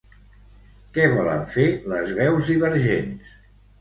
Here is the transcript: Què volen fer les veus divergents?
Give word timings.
Què 0.95 1.05
volen 1.11 1.45
fer 1.53 1.67
les 1.93 2.15
veus 2.21 2.51
divergents? 2.53 3.31